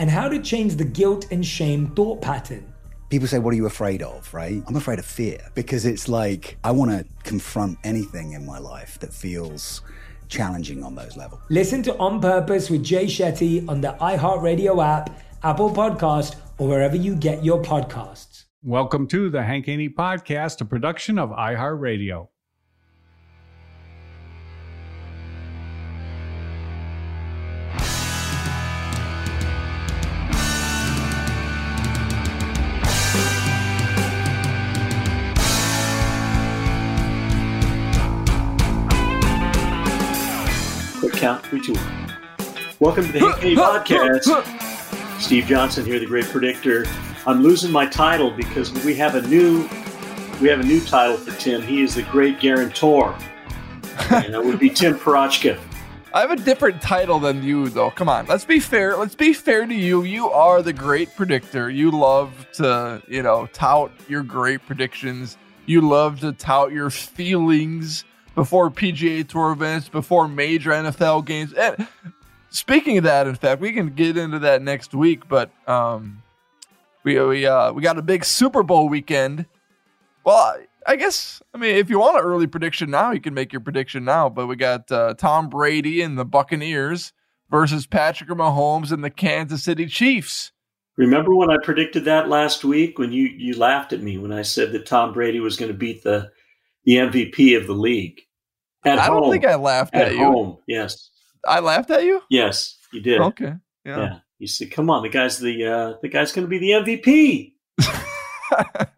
[0.00, 2.72] and how to change the guilt and shame thought pattern.
[3.10, 4.32] People say, What are you afraid of?
[4.34, 4.62] Right?
[4.66, 8.98] I'm afraid of fear because it's like I want to confront anything in my life
[9.00, 9.82] that feels
[10.28, 11.42] challenging on those levels.
[11.50, 16.96] Listen to On Purpose with Jay Shetty on the iHeartRadio app, Apple Podcast, or wherever
[16.96, 18.44] you get your podcasts.
[18.62, 22.28] Welcome to the Hank Haney Podcast, a production of iHeartRadio.
[41.20, 42.14] Count, three, two, one.
[42.78, 45.20] Welcome to the Hank Podcast.
[45.20, 46.86] Steve Johnson here, the great predictor.
[47.26, 49.68] I'm losing my title because we have a new
[50.40, 51.60] we have a new title for Tim.
[51.60, 53.14] He is the great guarantor,
[54.10, 55.60] and that would be Tim Parochka.
[56.14, 57.90] I have a different title than you, though.
[57.90, 58.96] Come on, let's be fair.
[58.96, 60.04] Let's be fair to you.
[60.04, 61.68] You are the great predictor.
[61.68, 65.36] You love to, you know, tout your great predictions.
[65.66, 71.52] You love to tout your feelings before PGA Tour events, before major NFL games.
[71.52, 71.86] And
[72.50, 75.28] speaking of that, in fact, we can get into that next week.
[75.28, 76.22] But um,
[77.04, 79.46] we we uh we got a big Super Bowl weekend.
[80.24, 83.52] Well, I guess I mean if you want an early prediction now, you can make
[83.52, 84.28] your prediction now.
[84.28, 87.12] But we got uh, Tom Brady and the Buccaneers
[87.50, 90.52] versus Patrick Mahomes and the Kansas City Chiefs.
[90.96, 94.42] Remember when I predicted that last week when you you laughed at me when I
[94.42, 96.30] said that Tom Brady was going to beat the
[96.90, 98.20] the MVP of the league
[98.84, 99.22] at I home.
[99.22, 100.24] don't think I laughed at, at you.
[100.24, 101.10] Home, yes.
[101.46, 102.20] I laughed at you.
[102.28, 103.20] Yes, you did.
[103.20, 103.54] Okay.
[103.84, 103.98] Yeah.
[103.98, 104.18] yeah.
[104.40, 107.52] You said, "Come on, the guy's the uh, the guy's going to be the MVP."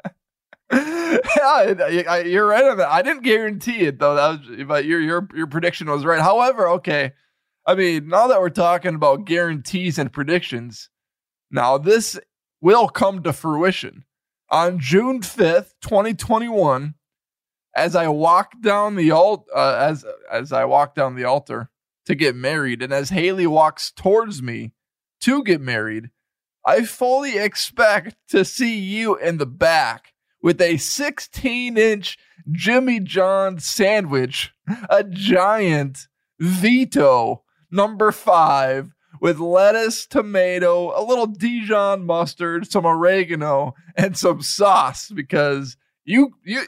[0.73, 2.89] yeah, I, you're right on that.
[2.91, 4.15] I didn't guarantee it though.
[4.15, 6.21] That was, but your your your prediction was right.
[6.21, 7.13] However, okay.
[7.67, 10.89] I mean, now that we're talking about guarantees and predictions,
[11.51, 12.19] now this
[12.61, 14.05] will come to fruition
[14.49, 16.95] on June fifth, twenty twenty one.
[17.75, 21.71] As I walk down the alt, uh, as as I walk down the altar
[22.07, 24.73] to get married, and as Haley walks towards me
[25.23, 26.11] to get married,
[26.65, 30.13] I fully expect to see you in the back
[30.43, 32.19] with a 16 inch
[32.51, 34.53] Jimmy John sandwich,
[34.91, 36.09] a giant
[36.41, 45.09] Vito number five with lettuce, tomato, a little Dijon mustard, some oregano, and some sauce
[45.09, 46.65] because you you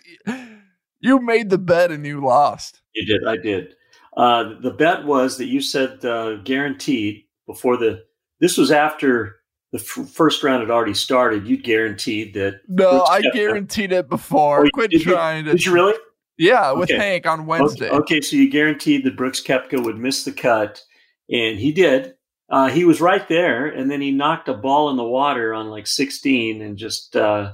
[1.04, 2.81] you made the bet and you lost.
[2.94, 3.26] You did.
[3.26, 3.75] I did.
[4.16, 8.04] Uh, the bet was that you said uh, guaranteed before the
[8.41, 9.37] this was after
[9.72, 11.47] the f- first round had already started.
[11.47, 12.60] You guaranteed that.
[12.69, 14.64] No, I guaranteed it before.
[14.64, 15.53] Oh, Quit did trying to.
[15.53, 15.94] Did you really?
[16.38, 16.98] Yeah, with okay.
[16.98, 17.88] Hank on Wednesday.
[17.88, 20.82] Okay, okay, so you guaranteed that Brooks Koepka would miss the cut,
[21.31, 22.14] and he did.
[22.48, 25.69] Uh, he was right there, and then he knocked a ball in the water on
[25.69, 27.52] like 16 and just uh,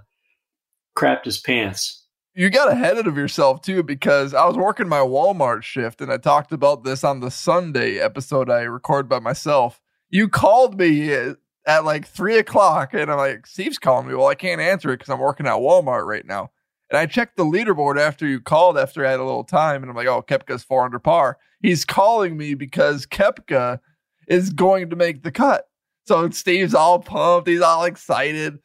[0.96, 1.99] crapped his pants.
[2.40, 6.16] You got ahead of yourself too because I was working my Walmart shift, and I
[6.16, 9.78] talked about this on the Sunday episode I record by myself
[10.08, 11.34] you called me uh,
[11.66, 14.14] at like three o'clock, and I'm like, Steve's calling me.
[14.14, 16.50] Well, I can't answer it because I'm working at Walmart right now.
[16.88, 19.90] And I checked the leaderboard after you called, after I had a little time, and
[19.90, 21.36] I'm like, oh, Koepka's four under par.
[21.60, 23.80] He's calling me because Koepka
[24.28, 25.68] is going to make the cut.
[26.06, 27.50] So Steve's all pumped.
[27.50, 28.60] He's all excited.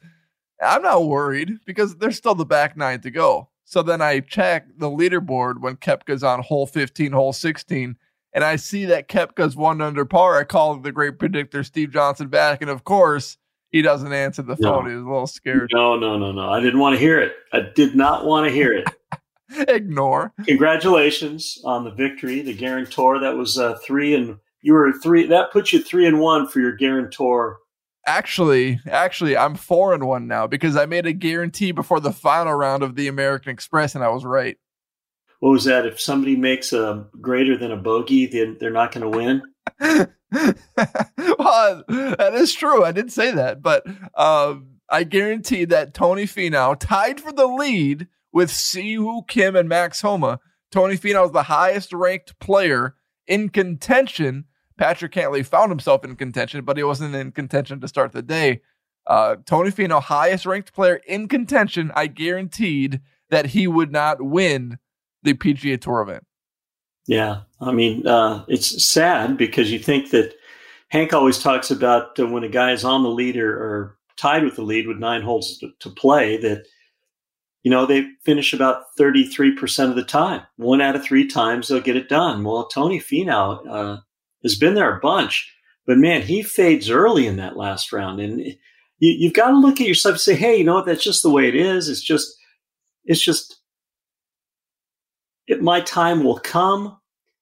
[0.63, 3.50] I'm not worried because there's still the back nine to go.
[3.65, 7.97] So then I check the leaderboard when Koepka's on hole 15, hole 16,
[8.33, 12.27] and I see that Koepka's one under par, I call the great predictor Steve Johnson
[12.27, 13.38] back, and of course
[13.71, 14.88] he doesn't answer the phone.
[14.88, 15.71] He was a little scared.
[15.73, 16.50] No, no, no, no.
[16.50, 17.33] I didn't want to hear it.
[17.51, 18.88] I did not want to hear it.
[19.69, 20.31] Ignore.
[20.45, 23.19] Congratulations on the victory, the guarantor.
[23.19, 25.27] That was uh, three and you were three.
[25.27, 27.59] That puts you three and one for your guarantor.
[28.07, 32.54] Actually, actually, I'm four and one now because I made a guarantee before the final
[32.54, 34.57] round of the American Express, and I was right.
[35.40, 35.86] What was that?
[35.86, 39.42] If somebody makes a greater than a bogey, then they're not going to win.
[41.40, 42.84] well, that is true.
[42.84, 43.86] I did say that, but
[44.16, 49.69] um, I guarantee that Tony Finau tied for the lead with Si Woo Kim and
[49.69, 50.40] Max Homa.
[50.72, 52.96] Tony Finau is the highest ranked player
[53.28, 54.46] in contention.
[54.77, 58.62] Patrick Cantlay found himself in contention, but he wasn't in contention to start the day.
[59.07, 61.92] Uh, Tony Finau, highest ranked player in contention.
[61.95, 64.80] I guaranteed that he would not win
[65.24, 66.25] the PGA Tour event.
[67.07, 70.33] Yeah, I mean, uh, it's sad because you think that
[70.89, 74.56] Hank always talks about uh, when a guy is on the lead or, tied with
[74.56, 76.66] the lead with nine holes to, to play that
[77.63, 80.42] you know they finish about thirty three percent of the time.
[80.56, 82.42] One out of three times they'll get it done.
[82.45, 83.98] Well, Tony Finau uh,
[84.45, 85.51] has been there a bunch,
[85.86, 88.56] but man, he fades early in that last round, and you,
[89.00, 90.86] you've got to look at yourself and say, "Hey, you know what?
[90.86, 91.89] That's just the way it is.
[91.89, 92.33] It's just,
[93.03, 93.59] it's just."
[95.47, 96.97] It, my time will come,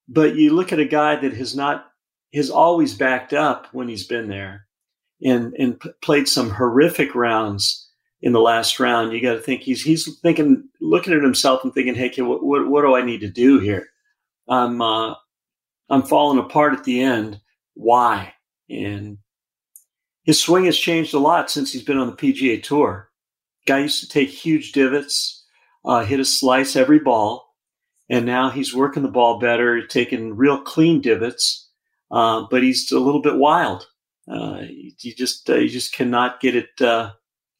[0.10, 1.86] but you look at a guy that has not
[2.34, 4.66] has always backed up when he's been there,
[5.24, 7.90] and and p- played some horrific rounds
[8.22, 9.14] in the last round.
[9.14, 12.44] You got to think he's he's thinking, looking at himself and thinking, "Hey, kid, what
[12.44, 13.88] what, what do I need to do here?
[14.50, 15.16] I'm uh,
[15.90, 17.40] I'm falling apart at the end.
[17.74, 18.34] Why?"
[18.70, 19.20] And
[20.24, 23.10] his swing has changed a lot since he's been on the PGA Tour.
[23.66, 25.46] Guy used to take huge divots,
[25.86, 27.54] uh, hit a slice every ball
[28.10, 31.70] and now he's working the ball better, taking real clean divots,
[32.12, 33.88] uh, but he's a little bit wild.
[34.32, 34.62] Uh,
[35.00, 36.70] you just uh, you just cannot get it.
[36.80, 37.12] Uh,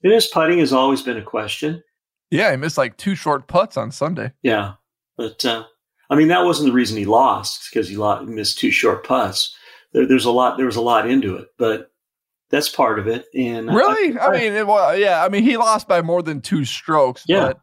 [0.04, 1.84] and his putting has always been a question.
[2.30, 4.32] Yeah, he missed like two short putts on Sunday.
[4.42, 4.74] Yeah,
[5.18, 5.64] but uh,
[6.10, 9.56] I mean that wasn't the reason he lost because he lost, missed two short putts.
[9.94, 10.58] There, there's a lot.
[10.58, 11.92] There was a lot into it, but
[12.50, 13.26] that's part of it.
[13.36, 14.20] And I- Really?
[14.20, 15.24] I, mean, it, well, yeah.
[15.24, 17.24] I mean, he lost by more than two strokes.
[17.28, 17.48] Yeah.
[17.48, 17.60] But,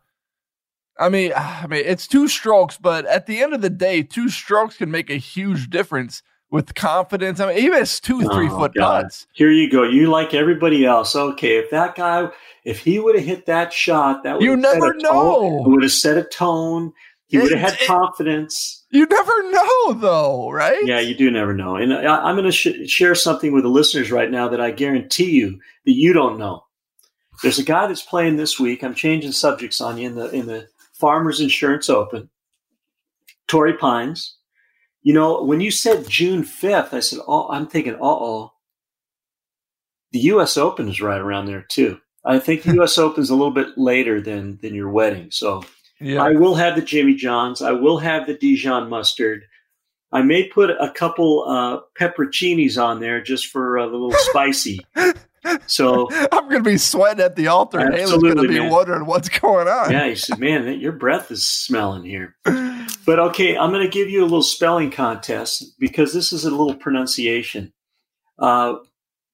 [0.98, 4.28] I mean, I mean, it's two strokes, but at the end of the day, two
[4.28, 7.38] strokes can make a huge difference with confidence.
[7.38, 9.02] I mean, he missed two three Oh, foot God.
[9.04, 9.26] putts.
[9.32, 9.84] Here you go.
[9.84, 11.14] You like everybody else.
[11.14, 12.28] Okay, if that guy,
[12.64, 15.62] if he would have hit that shot, that would You never tone- know.
[15.64, 16.92] It would have set a tone.
[17.30, 18.84] He would have had confidence.
[18.90, 20.84] You never know, though, right?
[20.84, 21.76] Yeah, you do never know.
[21.76, 24.72] And I, I'm going to sh- share something with the listeners right now that I
[24.72, 26.64] guarantee you that you don't know.
[27.40, 28.82] There's a guy that's playing this week.
[28.82, 32.30] I'm changing subjects on you in the in the Farmers Insurance Open.
[33.46, 34.36] Torrey Pines.
[35.02, 38.52] You know, when you said June 5th, I said, "Oh, I'm thinking, uh oh."
[40.12, 40.56] The U.S.
[40.56, 42.00] Open is right around there too.
[42.24, 42.98] I think the U.S.
[42.98, 45.64] Open is a little bit later than than your wedding, so
[46.00, 46.22] Yeah.
[46.22, 47.60] I will have the Jimmy Johns.
[47.62, 49.44] I will have the Dijon mustard.
[50.12, 54.80] I may put a couple uh, pepperoncinis on there just for a little spicy.
[55.66, 57.78] So I'm going to be sweating at the altar.
[57.78, 58.70] and Haley's going to be man.
[58.70, 59.90] wondering what's going on.
[59.90, 62.36] yeah, he said, "Man, your breath is smelling here."
[63.06, 66.50] But okay, I'm going to give you a little spelling contest because this is a
[66.50, 67.72] little pronunciation.
[68.38, 68.74] Uh,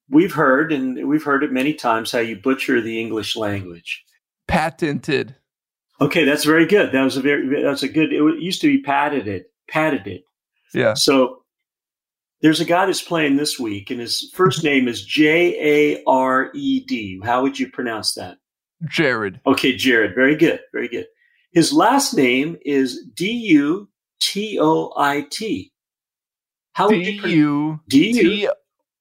[0.08, 4.04] we've heard, and we've heard it many times, how you butcher the English language.
[4.46, 5.34] Patented.
[6.00, 6.92] Okay, that's very good.
[6.92, 8.12] That was a very that's a good.
[8.12, 10.22] It used to be patented, patented.
[10.74, 10.94] Yeah.
[10.94, 11.42] So
[12.42, 16.50] there's a guy that's playing this week, and his first name is J A R
[16.54, 17.20] E D.
[17.24, 18.38] How would you pronounce that?
[18.88, 19.40] Jared.
[19.46, 20.14] Okay, Jared.
[20.14, 20.60] Very good.
[20.72, 21.06] Very good.
[21.52, 23.88] His last name is D U
[24.20, 25.72] T O I T.
[26.72, 28.52] How would you D U.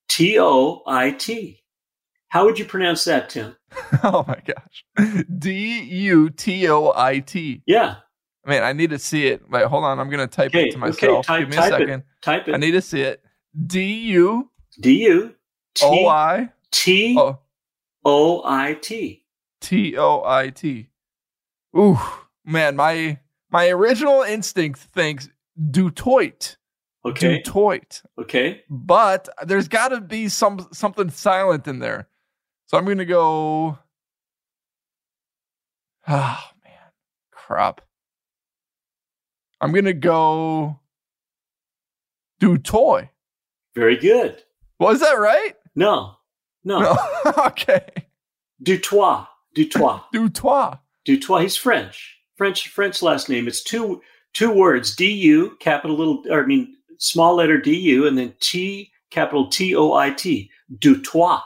[0.07, 1.61] T O I T?
[2.35, 3.55] How would you pronounce that, Tim?
[4.03, 5.23] Oh my gosh.
[5.39, 7.61] D U T O I T.
[7.65, 7.95] Yeah.
[8.45, 9.49] Man, I need to see it.
[9.49, 10.01] Wait, hold on.
[10.01, 10.65] I'm going to type Okay.
[10.67, 11.07] it to Okay.
[11.07, 11.25] myself.
[11.25, 11.89] Type, Give me a second.
[12.01, 12.03] it.
[12.21, 12.53] Type it.
[12.55, 13.23] I need to see it.
[13.65, 14.51] D U
[14.81, 15.33] D U
[15.81, 17.39] O T I T O
[18.03, 19.23] O I T.
[19.61, 20.89] T O I T.
[21.77, 21.97] Ooh,
[22.43, 23.17] man, my
[23.49, 25.29] my original instinct thinks
[25.71, 26.57] Dutoit.
[27.05, 27.41] Okay.
[27.41, 28.01] Dutoit.
[28.19, 28.61] Okay.
[28.69, 32.09] But there's got to be some something silent in there.
[32.67, 33.77] So I'm going to go
[36.07, 36.91] Oh man.
[37.31, 37.81] Crap.
[39.61, 40.79] I'm going to go
[42.39, 43.09] do Dutoy.
[43.73, 44.43] Very good.
[44.79, 45.55] Was that right?
[45.75, 46.17] No.
[46.63, 46.79] No.
[46.79, 46.97] No.
[47.47, 47.87] okay.
[48.61, 49.25] Dutois.
[49.55, 50.01] Dutois.
[50.13, 50.77] Dutois.
[51.07, 51.41] Dutois.
[51.41, 52.17] He's French.
[52.35, 53.47] French French last name.
[53.47, 54.01] It's two
[54.33, 54.95] two words.
[54.95, 59.47] D U capital little or I mean small letter D U and then T capital
[59.47, 60.51] T O I T.
[60.77, 61.41] Dutois.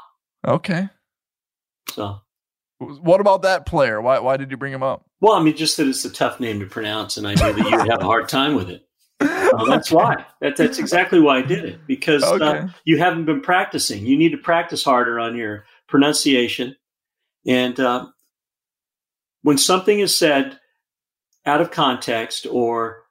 [0.47, 0.89] Okay.
[1.93, 2.21] So,
[2.79, 4.01] what about that player?
[4.01, 5.05] Why why did you bring him up?
[5.21, 7.69] Well, I mean, just that it's a tough name to pronounce, and I knew that
[7.69, 8.85] you would have a hard time with it.
[9.19, 10.25] Uh, that's why.
[10.41, 12.45] That, that's exactly why I did it because uh, okay.
[12.45, 14.05] uh, you haven't been practicing.
[14.05, 16.75] You need to practice harder on your pronunciation.
[17.45, 18.07] And uh,
[19.41, 20.59] when something is said
[21.45, 23.03] out of context or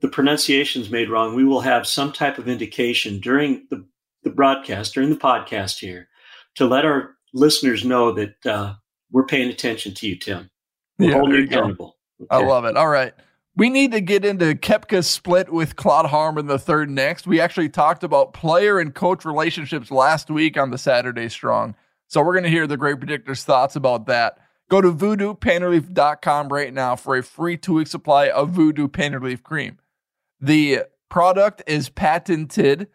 [0.00, 3.84] the pronunciation is made wrong, we will have some type of indication during the,
[4.22, 6.08] the broadcast, during the podcast here,
[6.54, 8.74] to let our listeners know that uh,
[9.10, 10.50] we're paying attention to you, Tim.
[10.98, 11.96] We'll yeah, hold you accountable.
[12.20, 12.28] Okay.
[12.30, 12.76] I love it.
[12.76, 13.14] All right.
[13.56, 17.26] We need to get into Koepka's split with Claude Harmon the third next.
[17.26, 21.74] We actually talked about player and coach relationships last week on the Saturday Strong.
[22.06, 24.38] So we're going to hear the great predictor's thoughts about that.
[24.70, 29.42] Go to voodoopainrelief.com right now for a free two week supply of Voodoo Pain Relief
[29.42, 29.78] Cream.
[30.40, 32.88] The product is patented.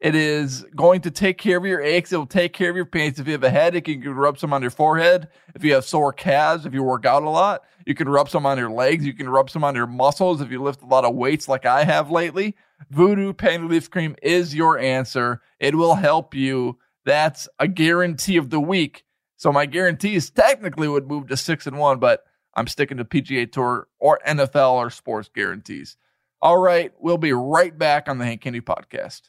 [0.00, 2.10] It is going to take care of your aches.
[2.10, 3.20] It will take care of your pains.
[3.20, 5.28] If you have a headache, you can rub some on your forehead.
[5.54, 8.46] If you have sore calves, if you work out a lot, you can rub some
[8.46, 9.04] on your legs.
[9.04, 11.66] You can rub some on your muscles if you lift a lot of weights like
[11.66, 12.56] I have lately.
[12.88, 15.42] Voodoo Pain Relief Cream is your answer.
[15.58, 16.78] It will help you.
[17.04, 19.04] That's a guarantee of the week.
[19.36, 23.50] So my guarantees technically would move to six and one, but I'm sticking to PGA
[23.50, 25.96] Tour or NFL or sports guarantees.
[26.40, 29.28] All right, we'll be right back on the Hank Haney podcast.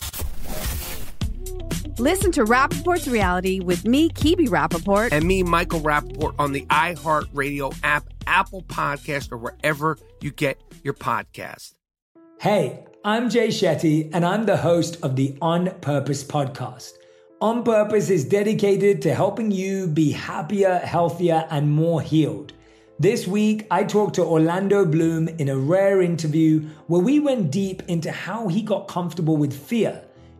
[2.01, 5.11] Listen to Rapaport's reality with me, Kibi Rapaport.
[5.11, 10.95] And me, Michael Rapaport, on the iHeartRadio app, Apple Podcast, or wherever you get your
[10.95, 11.75] podcast.
[12.39, 16.93] Hey, I'm Jay Shetty, and I'm the host of the On Purpose podcast.
[17.39, 22.53] On Purpose is dedicated to helping you be happier, healthier, and more healed.
[22.97, 27.83] This week, I talked to Orlando Bloom in a rare interview where we went deep
[27.87, 30.03] into how he got comfortable with fear,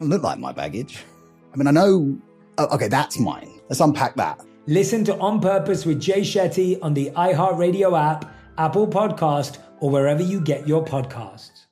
[0.00, 1.04] It look like my baggage.
[1.52, 2.18] I mean, I know.
[2.58, 3.60] Oh, okay, that's mine.
[3.68, 4.40] Let's unpack that.
[4.66, 10.22] Listen to On Purpose with Jay Shetty on the iHeartRadio app, Apple Podcast, or wherever
[10.22, 11.66] you get your podcasts.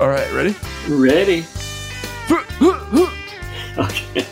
[0.00, 0.54] All right, ready?
[0.88, 1.44] Ready.
[3.78, 4.26] okay.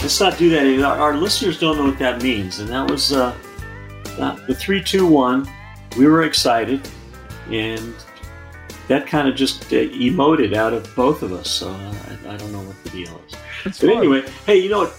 [0.00, 0.84] Let's not do that.
[0.84, 3.36] Our, our, listeners don't know what that means, and that was uh,
[4.18, 5.48] uh, the three, two, one.
[5.96, 6.88] We were excited,
[7.50, 7.94] and
[8.86, 11.50] that kind of just uh, emoted out of both of us.
[11.50, 11.94] So uh,
[12.26, 13.34] I, I, don't know what the deal is.
[13.64, 13.98] That's but fun.
[13.98, 14.94] anyway, hey, you know what?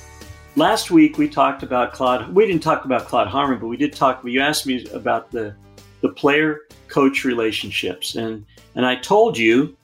[0.56, 2.34] last week we talked about Claude.
[2.34, 4.24] We didn't talk about Claude Harmon, but we did talk.
[4.24, 5.56] You asked me about the
[6.02, 9.76] the player coach relationships, and and I told you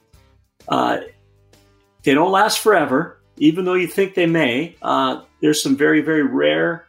[0.68, 0.98] uh,
[2.02, 4.76] they don't last forever, even though you think they may.
[4.82, 6.86] Uh, there's some very very rare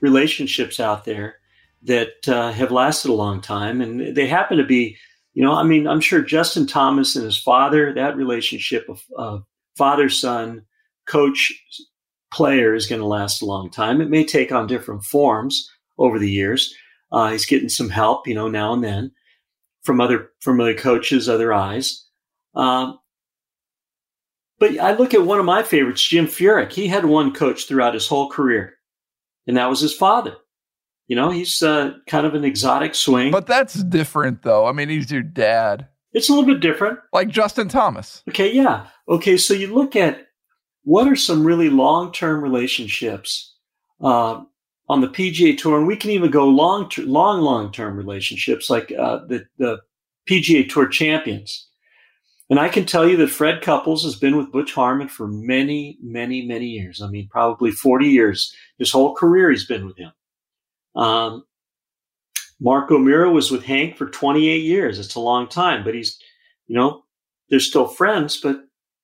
[0.00, 1.36] relationships out there
[1.84, 4.96] that uh, have lasted a long time, and they happen to be.
[5.34, 9.44] You know, I mean, I'm sure Justin Thomas and his father, that relationship of,
[9.78, 10.66] father son,
[11.06, 11.50] coach
[12.32, 14.02] player is going to last a long time.
[14.02, 16.74] It may take on different forms over the years.
[17.10, 19.12] Uh, he's getting some help, you know, now and then
[19.82, 22.06] from other from other coaches, other eyes.
[22.54, 22.98] Um,
[24.62, 26.70] but I look at one of my favorites, Jim Furyk.
[26.70, 28.74] He had one coach throughout his whole career,
[29.44, 30.36] and that was his father.
[31.08, 33.32] You know, he's uh, kind of an exotic swing.
[33.32, 34.66] But that's different, though.
[34.66, 35.88] I mean, he's your dad.
[36.12, 37.00] It's a little bit different.
[37.12, 38.22] Like Justin Thomas.
[38.28, 38.86] Okay, yeah.
[39.08, 40.28] Okay, so you look at
[40.84, 43.56] what are some really long term relationships
[44.00, 44.42] uh,
[44.88, 48.92] on the PGA Tour, and we can even go long, long, long term relationships like
[48.96, 49.80] uh, the the
[50.30, 51.68] PGA Tour champions.
[52.52, 55.96] And I can tell you that Fred Couples has been with Butch Harmon for many,
[56.02, 57.00] many, many years.
[57.00, 58.54] I mean, probably 40 years.
[58.76, 60.12] His whole career he's been with him.
[60.94, 61.46] Um,
[62.60, 64.98] Mark O'Meara was with Hank for 28 years.
[64.98, 66.20] It's a long time, but he's,
[66.66, 67.04] you know,
[67.48, 68.62] they're still friends, but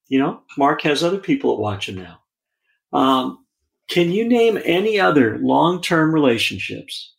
[0.08, 2.20] you know, Mark has other people that watch him now.
[2.92, 3.46] Um,
[3.88, 7.14] can you name any other long term relationships?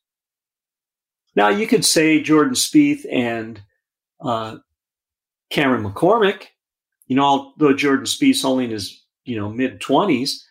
[1.35, 3.59] Now, you could say Jordan Spieth and
[4.21, 4.57] uh,
[5.49, 6.47] Cameron McCormick.
[7.07, 10.45] You know, although Jordan Spieth's only in his you know mid twenties,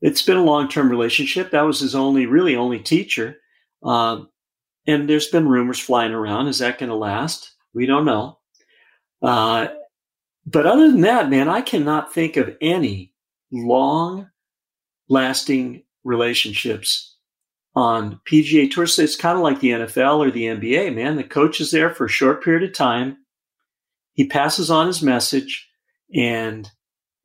[0.00, 1.50] it's been a long term relationship.
[1.50, 3.38] That was his only, really only teacher.
[3.82, 4.22] Uh,
[4.86, 6.46] and there's been rumors flying around.
[6.46, 7.54] Is that going to last?
[7.74, 8.38] We don't know.
[9.22, 9.68] Uh,
[10.46, 13.12] but other than that, man, I cannot think of any
[13.50, 14.30] long
[15.08, 17.16] lasting relationships
[17.74, 18.98] on PGA tours.
[18.98, 21.16] It's kind of like the NFL or the NBA, man.
[21.16, 23.18] The coach is there for a short period of time.
[24.16, 25.68] He passes on his message
[26.12, 26.68] and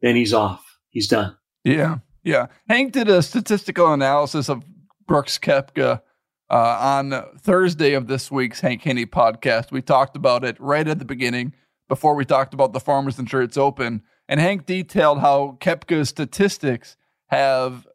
[0.01, 0.63] then he's off.
[0.89, 1.37] He's done.
[1.63, 1.99] Yeah.
[2.23, 2.47] Yeah.
[2.67, 4.63] Hank did a statistical analysis of
[5.07, 6.01] Brooks Koepka
[6.49, 9.71] uh, on Thursday of this week's Hank Haney podcast.
[9.71, 11.53] We talked about it right at the beginning
[11.87, 14.03] before we talked about the Farmers Insurance Open.
[14.27, 17.87] And Hank detailed how Koepka's statistics have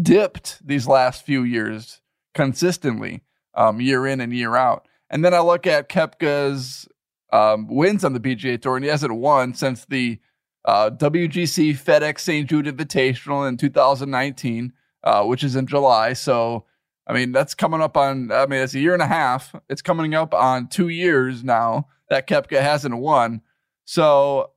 [0.00, 2.00] dipped these last few years
[2.32, 3.22] consistently,
[3.54, 4.86] um, year in and year out.
[5.10, 6.88] And then I look at Koepka's
[7.32, 10.18] um, wins on the PGA Tour, and he hasn't won since the
[10.64, 12.48] uh, WGC FedEx St.
[12.48, 14.72] Jude Invitational in 2019,
[15.04, 16.12] uh, which is in July.
[16.12, 16.66] So,
[17.06, 19.54] I mean, that's coming up on, I mean, it's a year and a half.
[19.68, 23.40] It's coming up on two years now that Koepka hasn't won.
[23.84, 24.50] So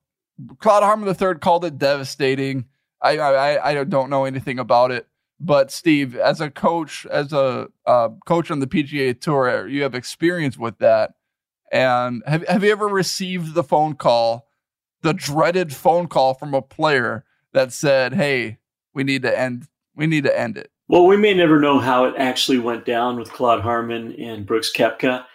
[0.60, 2.66] Claude Harmon III called it devastating.
[3.02, 5.08] I, I I don't know anything about it,
[5.40, 9.96] but Steve, as a coach, as a uh, coach on the PGA Tour, you have
[9.96, 11.14] experience with that.
[11.74, 14.48] And have have you ever received the phone call,
[15.02, 18.60] the dreaded phone call from a player that said, "Hey,
[18.94, 19.68] we need to end.
[19.96, 23.18] We need to end it." Well, we may never know how it actually went down
[23.18, 25.26] with Claude Harmon and Brooks Koepka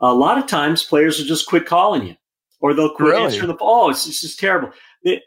[0.00, 2.14] a lot of times players will just quit calling you
[2.60, 3.24] or they'll quit really?
[3.24, 4.70] answering the oh it's, it's just terrible
[5.04, 5.20] they,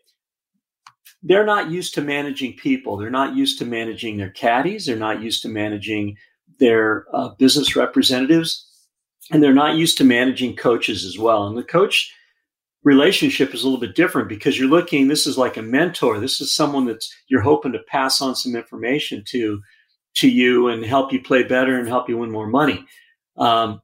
[1.24, 5.22] they're not used to managing people they're not used to managing their caddies they're not
[5.22, 6.16] used to managing
[6.60, 8.68] their uh, business representatives
[9.32, 12.14] and they're not used to managing coaches as well and the coach
[12.84, 16.42] relationship is a little bit different because you're looking this is like a mentor this
[16.42, 19.62] is someone that's you're hoping to pass on some information to
[20.14, 22.86] to you and help you play better and help you win more money
[23.38, 23.82] um,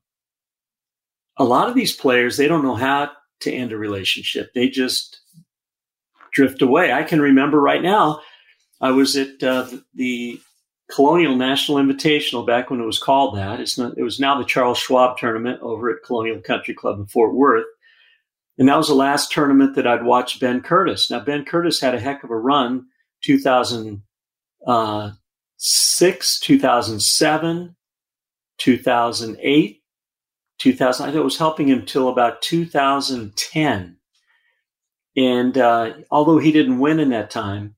[1.38, 4.54] a lot of these players, they don't know how to end a relationship.
[4.54, 5.20] They just
[6.34, 6.92] drift away.
[6.92, 8.22] I can remember right now,
[8.82, 10.40] I was at uh, the
[10.90, 13.60] Colonial National Invitational back when it was called that.
[13.60, 17.06] It's not, it was now the Charles Schwab tournament over at Colonial Country Club in
[17.08, 17.66] Fort Worth.
[18.58, 21.12] And that was the last tournament that I'd watched Ben Curtis.
[21.12, 22.88] Now, Ben Curtis had a heck of a run
[23.24, 24.02] 2006,
[24.66, 25.12] uh,
[26.46, 27.76] 2007,
[28.58, 29.84] 2008,
[30.58, 31.04] 2000.
[31.04, 33.98] I think it was helping him till about 2010.
[35.16, 37.76] And uh, although he didn't win in that time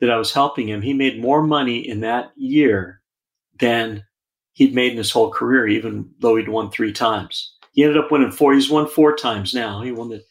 [0.00, 3.00] that I was helping him, he made more money in that year
[3.58, 4.04] than
[4.52, 7.54] he'd made in his whole career, even though he'd won three times.
[7.72, 8.54] He ended up winning four.
[8.54, 9.82] He's won four times now.
[9.82, 10.22] He won the,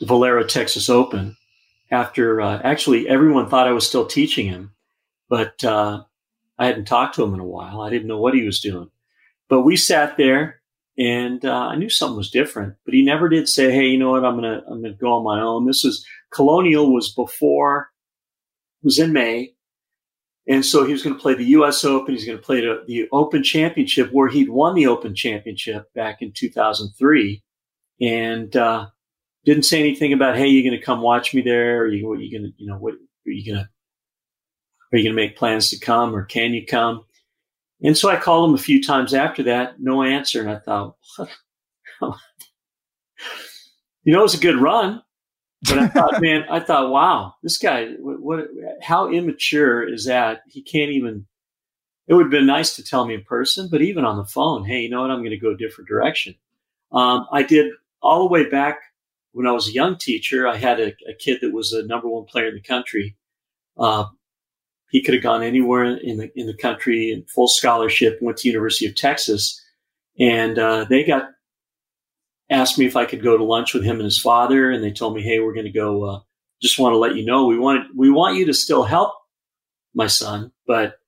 [0.00, 1.36] the Valero Texas Open
[1.90, 4.72] after uh, actually everyone thought I was still teaching him,
[5.28, 6.02] but uh,
[6.58, 7.80] I hadn't talked to him in a while.
[7.80, 8.90] I didn't know what he was doing.
[9.48, 10.60] But we sat there
[10.98, 12.74] and uh, I knew something was different.
[12.84, 14.24] But he never did say, "Hey, you know what?
[14.24, 17.90] I'm gonna I'm gonna go on my own." This was Colonial was before
[18.84, 19.54] was in May.
[20.46, 21.84] And so he was going to play the U.S.
[21.84, 22.14] Open.
[22.14, 26.20] He's going to play the, the Open Championship, where he'd won the Open Championship back
[26.20, 27.42] in 2003,
[28.02, 28.88] and uh,
[29.46, 31.86] didn't say anything about, "Hey, you're going to come watch me there?
[31.86, 33.68] You, what you going to, you know, what are you going to,
[34.92, 37.06] are you going to make plans to come, or can you come?"
[37.82, 40.96] And so I called him a few times after that, no answer, and I thought,
[44.04, 45.02] you know, it was a good run.
[45.68, 48.48] But I thought, man, I thought, wow, this guy, what, what,
[48.82, 50.42] how immature is that?
[50.48, 51.26] He can't even.
[52.06, 54.66] It would have been nice to tell me in person, but even on the phone,
[54.66, 55.10] hey, you know what?
[55.10, 56.34] I'm going to go a different direction.
[56.92, 57.72] Um, I did
[58.02, 58.78] all the way back
[59.32, 60.46] when I was a young teacher.
[60.46, 63.16] I had a, a kid that was the number one player in the country.
[63.78, 64.04] Uh,
[64.90, 68.18] he could have gone anywhere in the in the country in full scholarship.
[68.20, 69.60] Went to University of Texas,
[70.20, 71.30] and uh, they got
[72.54, 74.92] asked me if I could go to lunch with him and his father, and they
[74.92, 76.04] told me, "Hey, we're going to go.
[76.04, 76.20] Uh,
[76.62, 79.12] just want to let you know we want we want you to still help
[79.94, 80.98] my son, but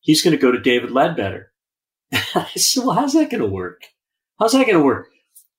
[0.00, 1.46] he's going to go to David Leadbetter."
[2.12, 3.82] I said, "Well, how's that going to work?
[4.38, 5.08] How's that going to work?"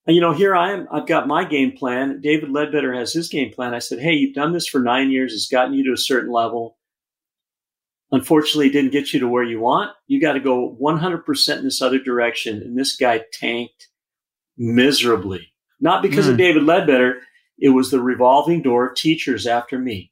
[0.06, 0.88] And, you know, here I am.
[0.92, 2.20] I've got my game plan.
[2.22, 3.74] David Leadbetter has his game plan.
[3.74, 5.34] I said, "Hey, you've done this for nine years.
[5.34, 6.78] It's gotten you to a certain level."
[8.12, 9.92] Unfortunately, it didn't get you to where you want.
[10.06, 12.62] You got to go 100% in this other direction.
[12.62, 13.88] And this guy tanked
[14.58, 15.54] miserably.
[15.80, 16.32] Not because mm.
[16.32, 17.20] of David Leadbetter,
[17.60, 20.12] it was the revolving door of teachers after me.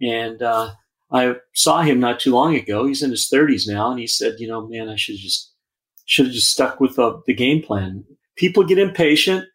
[0.00, 0.72] And uh,
[1.10, 2.86] I saw him not too long ago.
[2.86, 5.52] He's in his 30s now, and he said, "You know, man, I should just
[6.04, 8.04] should have just stuck with the, the game plan."
[8.36, 9.46] People get impatient.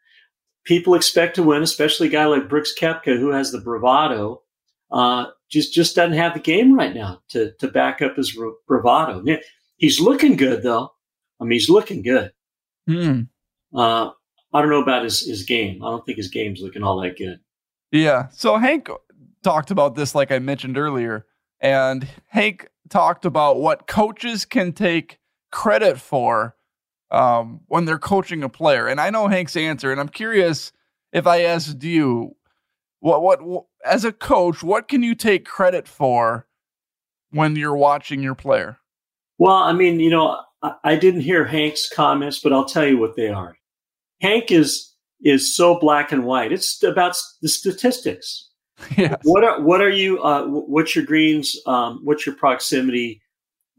[0.63, 4.41] People expect to win, especially a guy like Brooks Koepka, who has the bravado.
[4.91, 9.23] Uh, just just doesn't have the game right now to to back up his bravado.
[9.77, 10.91] He's looking good though.
[11.39, 12.31] I mean, he's looking good.
[12.87, 13.27] Mm.
[13.73, 14.11] Uh,
[14.53, 15.83] I don't know about his, his game.
[15.83, 17.39] I don't think his game's looking all that good.
[17.91, 18.27] Yeah.
[18.31, 18.89] So Hank
[19.43, 21.25] talked about this, like I mentioned earlier,
[21.59, 25.19] and Hank talked about what coaches can take
[25.51, 26.55] credit for
[27.11, 28.87] um, when they're coaching a player.
[28.87, 30.71] And I know Hank's answer, and I'm curious
[31.11, 32.35] if I asked you,
[32.99, 36.47] what, what, what as a coach, what can you take credit for
[37.31, 38.77] when you're watching your player?
[39.37, 42.97] Well, I mean, you know, I, I didn't hear Hank's comments, but I'll tell you
[42.97, 43.55] what they are.
[44.21, 46.51] Hank is is so black and white.
[46.51, 48.49] It's about the statistics.
[48.97, 49.15] Yes.
[49.23, 50.21] What are what are you?
[50.21, 51.55] Uh, what's your greens?
[51.67, 53.21] Um, what's your proximity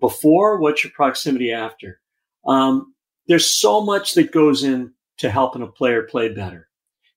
[0.01, 0.61] before?
[0.61, 2.01] What's your proximity after?
[2.47, 2.95] Um,
[3.27, 6.69] there's so much that goes in to helping a player play better,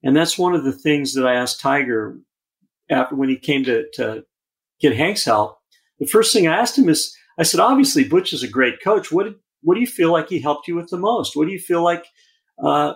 [0.03, 2.17] and that's one of the things that I asked Tiger
[2.89, 4.23] after when he came to, to
[4.79, 5.57] get Hank's help.
[5.99, 9.11] The first thing I asked him is, I said, obviously Butch is a great coach.
[9.11, 11.35] What did, what do you feel like he helped you with the most?
[11.35, 12.05] What do you feel like
[12.63, 12.93] uh,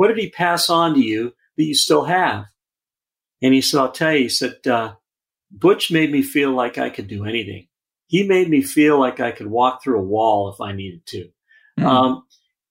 [0.00, 2.46] what did he pass on to you that you still have?
[3.42, 4.94] And he said, I'll tell you, he said, uh,
[5.50, 7.68] Butch made me feel like I could do anything.
[8.06, 11.28] He made me feel like I could walk through a wall if I needed to.
[11.78, 11.84] Mm.
[11.84, 12.22] Um,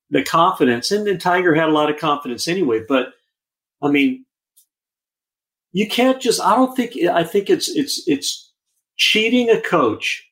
[0.09, 3.09] the confidence, and then Tiger had a lot of confidence anyway, but
[3.79, 4.25] I mean,
[5.71, 8.51] you can't just, I don't think, I think it's, it's, it's
[8.97, 10.27] cheating a coach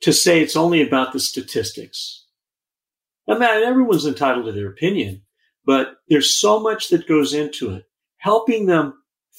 [0.00, 2.25] to say it's only about the statistics.
[3.28, 5.22] I mean, everyone's entitled to their opinion,
[5.64, 7.84] but there's so much that goes into it.
[8.18, 8.94] Helping them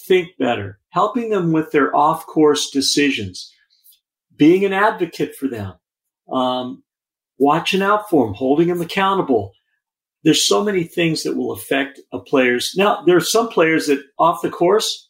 [0.07, 3.51] think better, helping them with their off course decisions,
[4.35, 5.73] being an advocate for them,
[6.31, 6.83] um,
[7.37, 9.51] watching out for them, holding them accountable.
[10.23, 12.73] There's so many things that will affect a player's.
[12.75, 15.09] Now, there are some players that off the course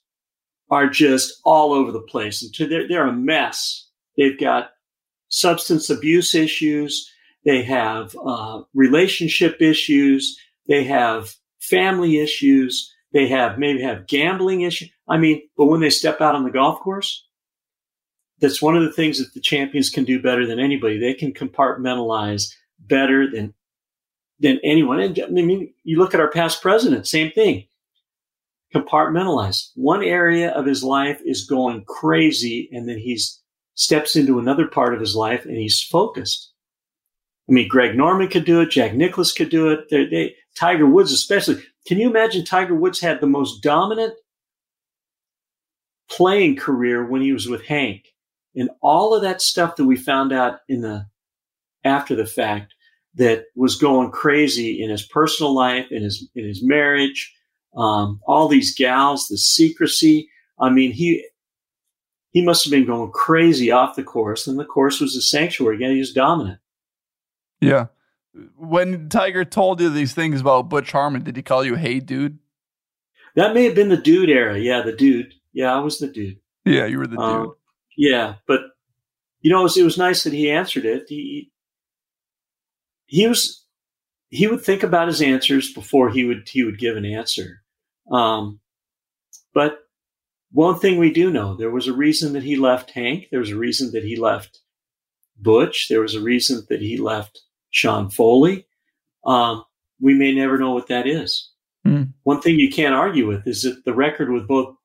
[0.69, 2.43] are just all over the place.
[2.43, 3.87] And they're, they're a mess.
[4.17, 4.71] They've got
[5.29, 7.09] substance abuse issues.
[7.47, 10.37] They have uh, relationship issues.
[10.67, 12.93] They have family issues.
[13.13, 14.89] They have maybe have gambling issues.
[15.07, 17.25] I mean, but when they step out on the golf course,
[18.41, 20.99] that's one of the things that the champions can do better than anybody.
[20.99, 23.53] They can compartmentalize better than
[24.41, 24.99] than anyone.
[24.99, 27.65] And I mean, you look at our past president, same thing.
[28.75, 29.71] Compartmentalize.
[29.75, 33.41] One area of his life is going crazy, and then he's
[33.75, 36.51] steps into another part of his life and he's focused.
[37.49, 38.71] I mean, Greg Norman could do it.
[38.71, 39.89] Jack Nicklaus could do it.
[39.89, 41.61] They, they, Tiger Woods, especially.
[41.87, 44.13] Can you imagine Tiger Woods had the most dominant
[46.09, 48.13] playing career when he was with Hank,
[48.55, 51.05] and all of that stuff that we found out in the
[51.83, 52.73] after the fact
[53.15, 57.33] that was going crazy in his personal life, in his in his marriage,
[57.75, 60.29] um, all these gals, the secrecy.
[60.59, 61.25] I mean, he
[62.31, 65.77] he must have been going crazy off the course, and the course was a sanctuary.
[65.77, 66.59] Again, he was dominant.
[67.59, 67.87] Yeah.
[68.55, 72.37] When Tiger told you these things about Butch Harmon, did he call you "Hey, dude"?
[73.35, 74.57] That may have been the dude era.
[74.59, 75.33] Yeah, the dude.
[75.53, 76.39] Yeah, I was the dude.
[76.65, 77.55] Yeah, you were the um, dude.
[77.97, 78.61] Yeah, but
[79.41, 81.05] you know, it was, it was nice that he answered it.
[81.07, 81.51] He
[83.07, 83.65] he was
[84.29, 87.63] he would think about his answers before he would he would give an answer.
[88.11, 88.59] Um,
[89.53, 89.79] but
[90.51, 93.27] one thing we do know, there was a reason that he left Hank.
[93.31, 94.59] There was a reason that he left
[95.37, 95.87] Butch.
[95.89, 97.41] There was a reason that he left
[97.77, 98.65] Sean Foley.
[99.23, 99.63] Um,
[100.01, 101.51] we may never know what that is.
[101.85, 102.13] Mm.
[102.23, 104.75] One thing you can't argue with is that the record with both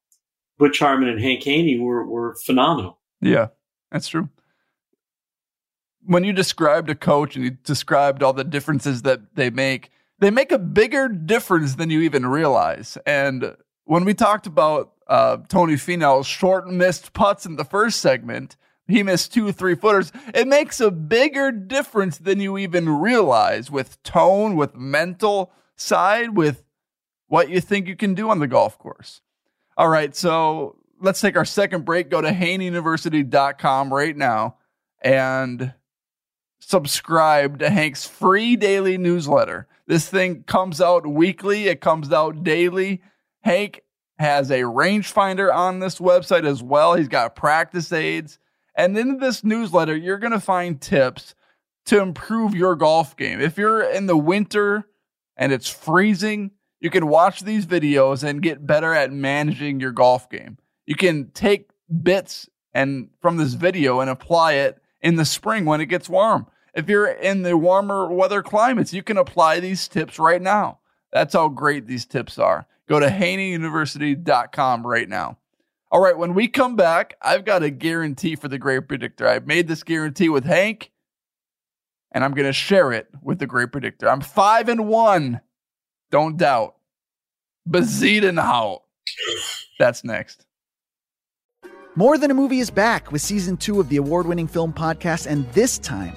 [0.59, 3.01] Butch Harmon and Hank Haney were, were phenomenal.
[3.23, 3.49] Yeah,
[3.91, 4.29] that's true.
[6.05, 10.31] When you described a coach and you described all the differences that they make, they
[10.31, 12.99] make a bigger difference than you even realize.
[13.07, 18.57] And when we talked about uh, Tony Finau's short missed putts in the first segment,
[18.89, 20.13] he missed two three footers.
[20.35, 26.63] It makes a bigger difference than you even realize with tone, with mental side, with
[27.29, 29.21] what you think you can do on the golf course.
[29.77, 32.11] All right, so let's take our second break.
[32.11, 34.57] Go to HaneyUniversity.com right now
[35.01, 35.73] and
[36.61, 39.67] subscribe to Hank's free daily newsletter.
[39.87, 43.03] This thing comes out weekly, it comes out daily.
[43.41, 43.83] Hank
[44.19, 46.95] has a rangefinder on this website as well.
[46.95, 48.39] He's got practice aids.
[48.75, 51.35] And in this newsletter, you're going to find tips
[51.87, 53.41] to improve your golf game.
[53.41, 54.89] If you're in the winter
[55.37, 60.29] and it's freezing, you can watch these videos and get better at managing your golf
[60.31, 60.59] game.
[60.87, 61.71] You can take
[62.03, 66.47] bits and from this video and apply it in the spring when it gets warm.
[66.75, 70.79] If you're in the warmer weather climates, you can apply these tips right now.
[71.13, 72.67] That's how great these tips are.
[72.89, 75.39] Go to haneyuniversity.com right now.
[75.93, 79.29] All right, when we come back, I've got a guarantee for the Great Predictor.
[79.29, 80.91] I've made this guarantee with Hank,
[82.13, 84.09] and I'm going to share it with the Great Predictor.
[84.09, 85.43] I'm five and one.
[86.11, 86.77] Don't doubt.
[87.69, 88.79] Bezuidenhout.
[89.79, 90.47] That's next.
[91.95, 95.27] More Than a Movie is back with season two of the award winning film podcast,
[95.27, 96.17] and this time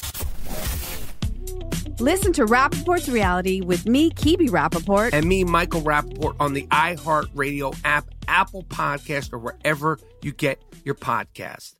[2.01, 5.13] Listen to Rapaport's reality with me, Kibi Rapaport.
[5.13, 10.95] And me, Michael Rapaport, on the iHeartRadio app, Apple Podcast, or wherever you get your
[10.95, 11.75] podcast.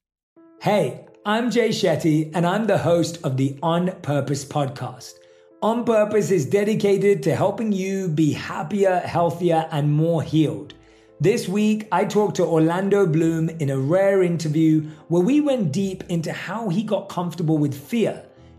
[0.61, 5.13] Hey, I'm Jay Shetty, and I'm the host of the On Purpose podcast.
[5.63, 10.75] On Purpose is dedicated to helping you be happier, healthier, and more healed.
[11.19, 16.03] This week, I talked to Orlando Bloom in a rare interview where we went deep
[16.09, 18.23] into how he got comfortable with fear,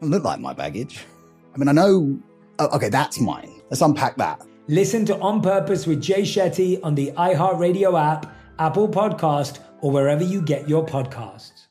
[0.00, 1.04] look like my baggage.
[1.54, 2.18] I mean, I know.
[2.58, 3.60] Oh, okay, that's mine.
[3.70, 4.40] Let's unpack that.
[4.68, 10.24] Listen to On Purpose with Jay Shetty on the iHeartRadio app, Apple Podcast, or wherever
[10.24, 11.66] you get your podcasts.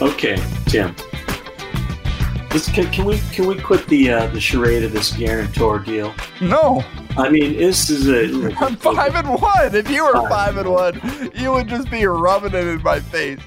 [0.00, 0.94] Okay, Jim.
[2.52, 6.12] This, can, can we can we quit the uh, the charade of this guarantor deal?
[6.42, 6.84] No.
[7.16, 8.54] I mean, this is a.
[8.58, 9.74] I'm five and one.
[9.74, 11.00] If you were five and one,
[11.34, 13.40] you would just be rubbing it in my face.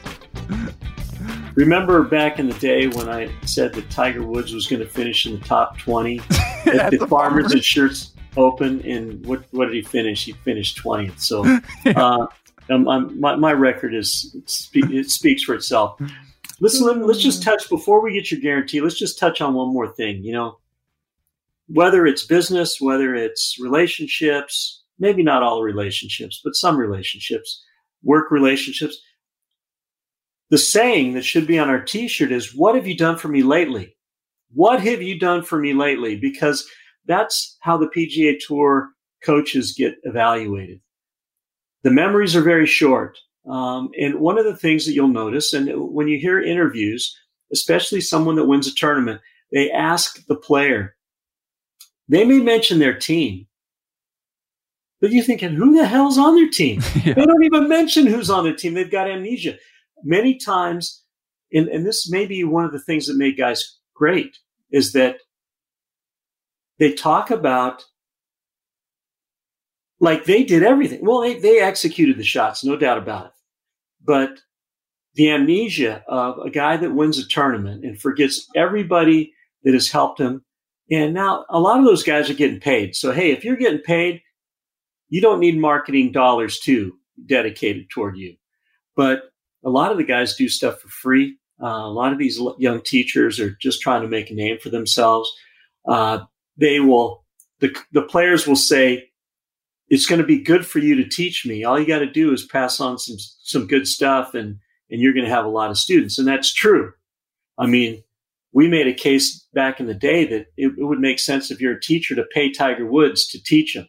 [1.54, 5.26] Remember back in the day when I said that Tiger Woods was going to finish
[5.26, 6.20] in the top 20
[6.66, 10.26] at the, the Farmers Insurance Open, and what what did he finish?
[10.26, 11.20] He finished 20th.
[11.20, 11.46] So,
[11.96, 12.28] uh,
[12.70, 14.36] I'm, I'm, my, my record is
[14.74, 16.02] it speaks for itself.
[16.60, 17.46] Listen, let, let's just mm.
[17.46, 18.82] touch before we get your guarantee.
[18.82, 20.24] Let's just touch on one more thing.
[20.24, 20.60] You know,
[21.68, 27.64] whether it's business, whether it's relationships, maybe not all relationships, but some relationships,
[28.04, 28.98] work relationships.
[30.50, 33.42] The saying that should be on our t-shirt is what have you done for me
[33.42, 33.98] lately?
[34.54, 36.16] What have you done for me lately?
[36.16, 36.70] Because
[37.08, 38.90] that's how the pga tour
[39.24, 40.80] coaches get evaluated.
[41.84, 45.70] The memories are very short um, and one of the things that you'll notice and
[45.76, 47.16] when you hear interviews
[47.52, 50.96] especially someone that wins a tournament they ask the player
[52.08, 53.48] they may mention their team
[55.02, 57.14] but you're thinking who the hell's on their team yeah.
[57.14, 59.56] they don't even mention who's on their team they've got amnesia
[60.04, 61.04] many times,
[61.52, 64.38] and, and this may be one of the things that made guys great,
[64.72, 65.18] is that
[66.80, 67.84] they talk about
[70.00, 71.00] like they did everything.
[71.04, 73.32] Well, they, they executed the shots, no doubt about it.
[74.06, 74.40] But
[75.16, 80.20] the amnesia of a guy that wins a tournament and forgets everybody that has helped
[80.20, 80.44] him.
[80.92, 82.96] And now a lot of those guys are getting paid.
[82.96, 84.22] So, hey, if you're getting paid,
[85.10, 88.36] you don't need marketing dollars too dedicated toward you.
[88.96, 89.24] But
[89.64, 91.38] a lot of the guys do stuff for free.
[91.62, 94.70] Uh, a lot of these young teachers are just trying to make a name for
[94.70, 95.32] themselves.
[95.88, 96.20] Uh,
[96.58, 97.26] they will,
[97.60, 99.10] the, the players will say,
[99.90, 101.64] it's going to be good for you to teach me.
[101.64, 104.58] All you got to do is pass on some, some good stuff and,
[104.90, 106.18] and you're going to have a lot of students.
[106.18, 106.92] And that's true.
[107.58, 108.04] I mean,
[108.52, 111.62] we made a case back in the day that it, it would make sense if
[111.62, 113.88] you're a teacher to pay Tiger Woods to teach him.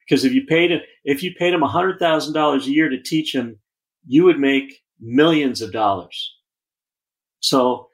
[0.00, 3.58] Because if you paid him, if you paid him $100,000 a year to teach him
[4.06, 6.34] you would make millions of dollars.
[7.40, 7.88] So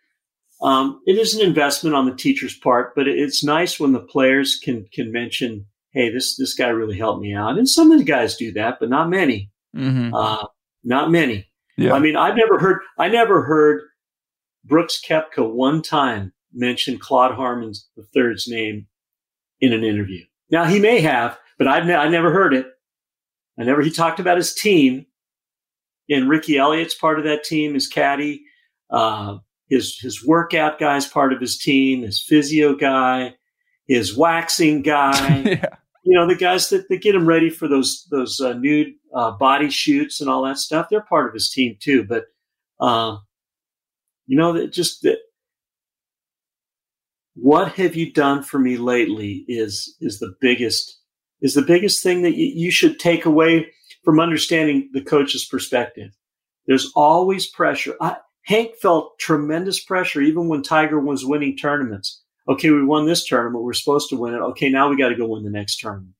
[0.60, 4.58] um, it is an investment on the teacher's part, but it's nice when the players
[4.62, 8.04] can can mention, "Hey, this this guy really helped me out." And some of the
[8.04, 9.50] guys do that, but not many.
[9.76, 10.14] Mm-hmm.
[10.14, 10.46] Uh,
[10.84, 11.48] not many.
[11.76, 11.92] Yeah.
[11.92, 12.80] I mean, I've never heard.
[12.98, 13.82] I never heard
[14.64, 17.72] Brooks Koepka one time mention Claude Harmon
[18.16, 18.86] III's name
[19.60, 20.24] in an interview.
[20.50, 22.66] Now he may have, but I've ne- I never heard it.
[23.58, 23.82] I never.
[23.82, 25.06] He talked about his team,
[26.08, 28.42] and Ricky Elliott's part of that team, his caddy.
[28.90, 32.02] Uh, his his workout guy's part of his team.
[32.02, 33.34] His physio guy,
[33.86, 35.38] his waxing guy.
[35.46, 35.76] yeah.
[36.08, 39.32] You know the guys that, that get him ready for those those uh, nude uh,
[39.32, 40.86] body shoots and all that stuff.
[40.88, 42.02] They're part of his team too.
[42.02, 42.24] But
[42.80, 43.18] uh,
[44.26, 45.18] you know that just that.
[47.34, 49.44] What have you done for me lately?
[49.48, 50.98] Is is the biggest
[51.42, 53.70] is the biggest thing that you, you should take away
[54.02, 56.12] from understanding the coach's perspective.
[56.66, 57.96] There's always pressure.
[58.00, 58.16] I,
[58.46, 62.22] Hank felt tremendous pressure even when Tiger was winning tournaments.
[62.48, 63.64] Okay, we won this tournament.
[63.64, 64.38] We're supposed to win it.
[64.38, 66.14] Okay, now we got to go win the next tournament.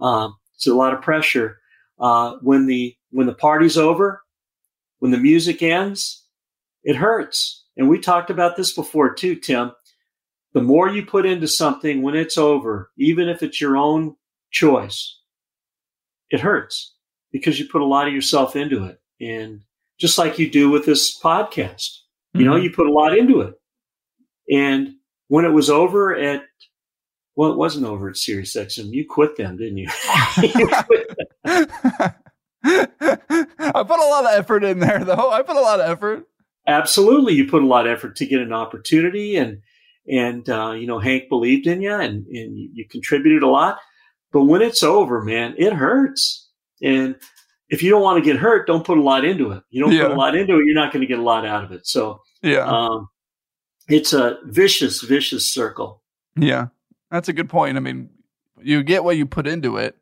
[0.00, 1.58] Um, it's a lot of pressure.
[1.98, 4.22] Uh, when the when the party's over,
[4.98, 6.24] when the music ends,
[6.82, 7.64] it hurts.
[7.76, 9.72] And we talked about this before too, Tim.
[10.52, 14.16] The more you put into something when it's over, even if it's your own
[14.50, 15.18] choice,
[16.30, 16.94] it hurts
[17.30, 19.00] because you put a lot of yourself into it.
[19.20, 19.62] And
[19.98, 21.98] just like you do with this podcast,
[22.32, 22.50] you mm-hmm.
[22.50, 23.54] know, you put a lot into it.
[24.50, 24.94] And
[25.30, 26.42] when it was over at,
[27.36, 28.90] well, it wasn't over at Sirius XM.
[28.90, 29.88] You quit them, didn't you?
[30.42, 30.68] you
[31.44, 32.14] I
[33.84, 35.30] put a lot of effort in there, though.
[35.30, 36.26] I put a lot of effort.
[36.66, 39.62] Absolutely, you put a lot of effort to get an opportunity, and
[40.08, 43.78] and uh, you know Hank believed in you, and and you, you contributed a lot.
[44.32, 46.48] But when it's over, man, it hurts.
[46.82, 47.14] And
[47.68, 49.62] if you don't want to get hurt, don't put a lot into it.
[49.70, 50.08] You don't yeah.
[50.08, 51.86] put a lot into it, you're not going to get a lot out of it.
[51.86, 53.08] So yeah, um,
[53.90, 56.00] it's a vicious, vicious circle.
[56.36, 56.68] Yeah,
[57.10, 57.76] that's a good point.
[57.76, 58.10] I mean,
[58.62, 59.96] you get what you put into it,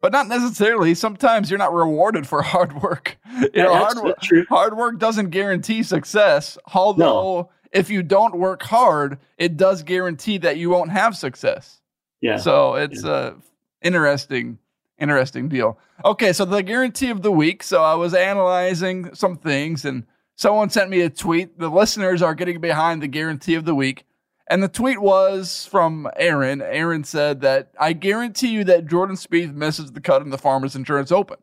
[0.00, 0.94] but not necessarily.
[0.94, 3.18] Sometimes you're not rewarded for hard work.
[3.40, 4.18] You yeah, know, hard work,
[4.48, 6.56] hard work doesn't guarantee success.
[6.72, 7.50] Although, no.
[7.72, 11.80] if you don't work hard, it does guarantee that you won't have success.
[12.20, 12.36] Yeah.
[12.36, 13.32] So it's yeah.
[13.32, 13.34] a
[13.82, 14.58] interesting
[14.98, 15.78] interesting deal.
[16.04, 17.62] Okay, so the guarantee of the week.
[17.62, 20.04] So I was analyzing some things and
[20.36, 21.58] someone sent me a tweet.
[21.58, 24.04] The listeners are getting behind the guarantee of the week.
[24.48, 26.60] And the tweet was from Aaron.
[26.60, 30.76] Aaron said that I guarantee you that Jordan Spieth misses the cut in the Farmers
[30.76, 31.38] Insurance Open.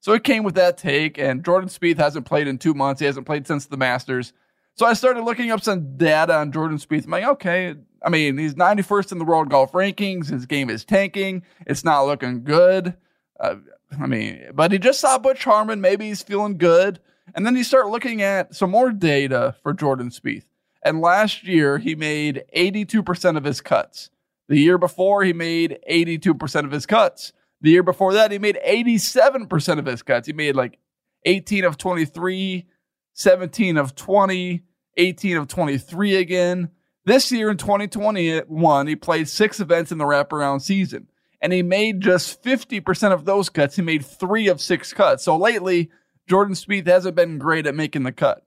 [0.00, 3.00] So it came with that take, and Jordan Spieth hasn't played in two months.
[3.00, 4.32] He hasn't played since the Masters.
[4.74, 7.06] So I started looking up some data on Jordan Spieth.
[7.06, 10.30] I'm like, okay, I mean, he's 91st in the world golf rankings.
[10.30, 11.42] His game is tanking.
[11.66, 12.94] It's not looking good.
[13.40, 13.56] Uh,
[13.98, 15.80] I mean, but he just saw Butch Harmon.
[15.80, 17.00] Maybe he's feeling good.
[17.36, 20.46] And then you start looking at some more data for Jordan Spieth.
[20.82, 24.08] And last year, he made 82% of his cuts.
[24.48, 27.34] The year before, he made 82% of his cuts.
[27.60, 30.26] The year before that, he made 87% of his cuts.
[30.26, 30.78] He made like
[31.26, 32.66] 18 of 23,
[33.12, 34.62] 17 of 20,
[34.96, 36.70] 18 of 23 again.
[37.04, 41.08] This year in 2021, he played six events in the wraparound season,
[41.40, 43.76] and he made just 50% of those cuts.
[43.76, 45.24] He made three of six cuts.
[45.24, 45.90] So lately,
[46.28, 48.44] Jordan Spieth hasn't been great at making the cut.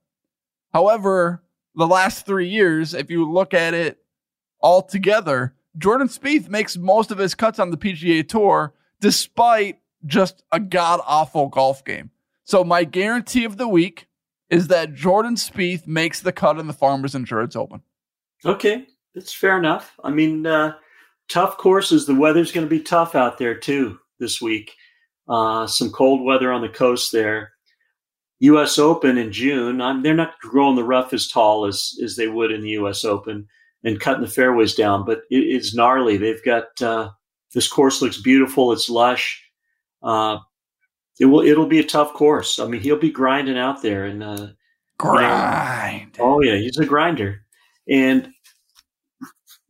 [0.74, 1.44] However,
[1.76, 4.00] the last three years, if you look at it
[4.60, 10.44] all together, Jordan Spieth makes most of his cuts on the PGA Tour despite just
[10.52, 12.12] a god awful golf game.
[12.44, 14.08] So my guarantee of the week
[14.50, 17.82] is that Jordan Spieth makes the cut in the Farmers Insurance Open.
[18.46, 19.96] Okay, that's fair enough.
[20.04, 20.74] I mean, uh,
[21.30, 22.06] tough courses.
[22.06, 24.74] The weather's going to be tough out there too this week.
[25.28, 27.52] Uh, some cold weather on the coast there.
[28.40, 28.80] U.S.
[28.80, 29.82] Open in June.
[29.82, 33.04] I'm, they're not growing the rough as tall as as they would in the U.S.
[33.04, 33.48] Open
[33.84, 36.18] and cutting the fairways down, but it, it's gnarly.
[36.18, 37.10] They've got uh,
[37.54, 38.72] this course looks beautiful.
[38.72, 39.44] It's lush.
[40.02, 40.38] Uh,
[41.20, 41.42] it will.
[41.42, 42.60] It'll be a tough course.
[42.60, 44.48] I mean, he'll be grinding out there and uh,
[44.98, 46.16] grind.
[46.18, 47.44] You know, oh yeah, he's a grinder.
[47.90, 48.30] And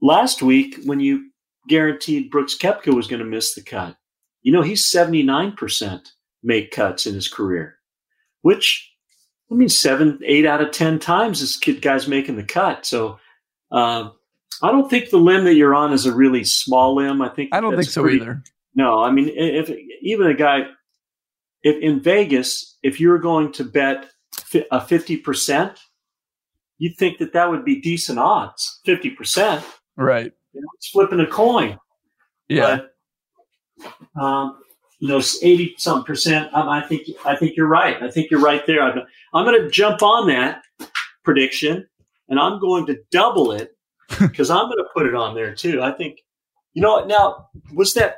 [0.01, 1.31] last week, when you
[1.67, 3.95] guaranteed Brooks Koepka was going to miss the cut,
[4.43, 6.11] you know he's seventy nine percent
[6.43, 7.78] make cuts in his career,
[8.41, 8.91] which
[9.51, 12.85] I mean seven, eight out of ten times this kid guy's making the cut.
[12.85, 13.19] So.
[13.71, 14.09] Uh,
[14.61, 17.21] I don't think the limb that you're on is a really small limb.
[17.21, 18.43] I think I don't think so pretty, either.
[18.75, 19.69] No, I mean, if
[20.01, 20.63] even a guy,
[21.61, 24.07] if in Vegas, if you were going to bet
[24.71, 25.79] a fifty percent,
[26.77, 28.81] you'd think that that would be decent odds.
[28.83, 29.63] Fifty percent,
[29.95, 30.33] right?
[30.53, 31.79] You know, it's flipping a coin.
[32.49, 32.79] Yeah.
[33.77, 34.59] But, um,
[34.99, 36.53] you know, eighty some percent.
[36.53, 38.01] Um, I think I think you're right.
[38.01, 38.81] I think you're right there.
[38.81, 38.99] I'm,
[39.33, 40.61] I'm going to jump on that
[41.23, 41.87] prediction,
[42.27, 43.75] and I'm going to double it
[44.19, 45.81] because I'm going to put it on there too.
[45.81, 46.19] I think,
[46.73, 48.17] you know, now was that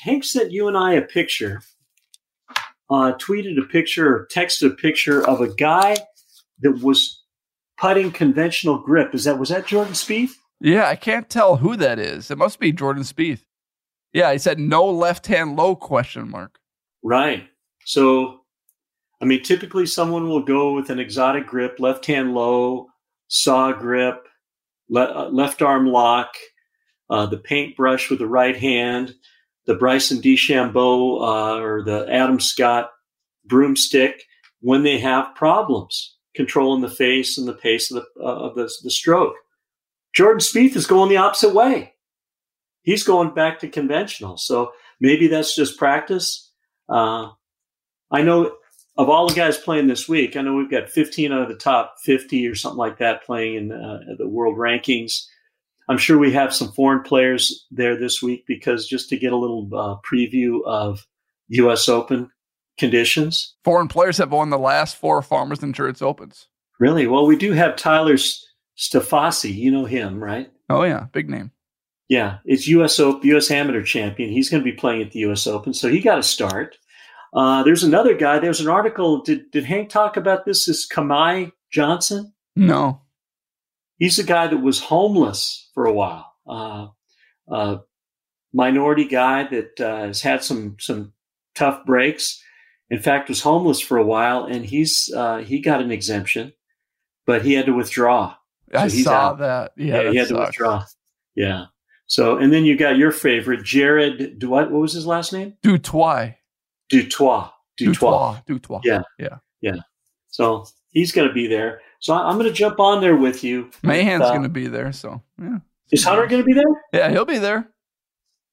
[0.00, 1.62] Hank sent you and I a picture,
[2.90, 5.96] uh, tweeted a picture, or texted a picture of a guy
[6.60, 7.22] that was
[7.78, 9.14] putting conventional grip.
[9.14, 10.32] Is that was that Jordan Spieth?
[10.60, 12.30] Yeah, I can't tell who that is.
[12.30, 13.42] It must be Jordan Spieth.
[14.16, 16.58] Yeah, he said no left hand low question mark.
[17.02, 17.46] Right.
[17.84, 18.40] So,
[19.20, 22.86] I mean, typically someone will go with an exotic grip, left hand low,
[23.28, 24.26] saw grip,
[24.88, 26.30] le- uh, left arm lock,
[27.10, 29.14] uh, the paintbrush with the right hand,
[29.66, 32.92] the Bryson DeChambeau uh, or the Adam Scott
[33.44, 34.22] broomstick
[34.60, 38.70] when they have problems controlling the face and the pace of the, uh, of the,
[38.82, 39.34] the stroke.
[40.14, 41.92] Jordan Spieth is going the opposite way.
[42.86, 44.36] He's going back to conventional.
[44.36, 46.50] So maybe that's just practice.
[46.88, 47.30] Uh,
[48.12, 48.52] I know
[48.96, 51.56] of all the guys playing this week, I know we've got 15 out of the
[51.56, 55.26] top 50 or something like that playing in uh, the world rankings.
[55.88, 59.36] I'm sure we have some foreign players there this week because just to get a
[59.36, 61.06] little uh, preview of
[61.48, 61.88] U.S.
[61.88, 62.30] Open
[62.78, 63.56] conditions.
[63.64, 66.46] Foreign players have won the last four Farmers Insurance Opens.
[66.78, 67.08] Really?
[67.08, 68.16] Well, we do have Tyler
[68.76, 69.52] Strafaci.
[69.52, 70.50] You know him, right?
[70.70, 71.50] Oh yeah, big name.
[72.08, 73.00] Yeah, it's U.S.
[73.00, 73.50] Open, U.S.
[73.50, 74.30] Amateur champion.
[74.30, 75.46] He's going to be playing at the U.S.
[75.46, 76.76] Open, so he got a start.
[77.34, 78.38] Uh, there's another guy.
[78.38, 79.22] There's an article.
[79.22, 80.68] Did did Hank talk about this?
[80.68, 82.32] Is Kamaiu Johnson?
[82.54, 83.02] No.
[83.98, 86.32] He's a guy that was homeless for a while.
[86.46, 86.88] Uh,
[87.50, 87.78] uh,
[88.52, 91.12] minority guy that uh, has had some some
[91.54, 92.42] tough breaks.
[92.88, 96.52] In fact, was homeless for a while, and he's uh, he got an exemption,
[97.26, 98.36] but he had to withdraw.
[98.72, 99.38] So I saw out.
[99.38, 99.72] that.
[99.76, 100.38] Yeah, yeah that he had sucks.
[100.38, 100.84] to withdraw.
[101.34, 101.66] Yeah.
[102.06, 104.42] So, and then you got your favorite, Jared.
[104.44, 105.54] What, what was his last name?
[105.62, 106.34] Du Toit.
[106.88, 107.50] Dutois.
[107.76, 108.44] Du Toit.
[108.46, 108.80] Dutois.
[108.84, 109.02] Yeah.
[109.18, 109.38] Yeah.
[109.60, 109.76] Yeah.
[110.28, 111.80] So he's going to be there.
[111.98, 113.70] So I'm going to jump on there with you.
[113.82, 114.92] Mahan's uh, going to be there.
[114.92, 115.58] So yeah.
[115.90, 116.64] Is Hunter going to be there?
[116.92, 117.68] Yeah, he'll be there.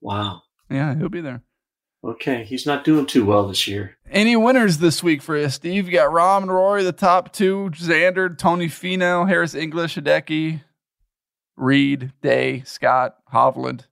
[0.02, 0.42] Wow.
[0.70, 1.42] Yeah, he'll be there.
[2.04, 3.98] Okay, he's not doing too well this year.
[4.12, 5.86] Any winners this week for you, Steve?
[5.86, 7.72] You got Rahm and Rory, the top two.
[7.74, 10.62] Xander, Tony Finau, Harris English, Hideki,
[11.56, 13.86] Reed, Day, Scott, Hovland,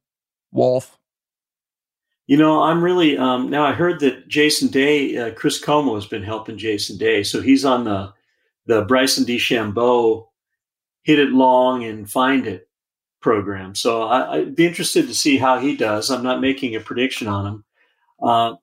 [0.52, 0.98] Wolff.
[2.28, 3.66] You know, I'm really um, now.
[3.66, 7.66] I heard that Jason Day, uh, Chris Como has been helping Jason Day, so he's
[7.66, 8.14] on the
[8.68, 10.28] the Bryson DeChambeau
[11.04, 12.70] hit it long and find it
[13.22, 13.76] program.
[13.76, 16.10] So I, would be interested to see how he does.
[16.10, 17.66] I'm not making a prediction on him.
[18.22, 18.54] Uh,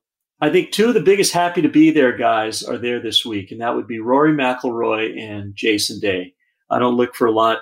[0.41, 3.51] I think two of the biggest happy to be there guys are there this week,
[3.51, 6.33] and that would be Rory McIlroy and Jason Day.
[6.69, 7.59] I don't look for a lot.